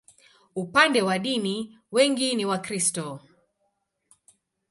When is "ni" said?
2.35-2.45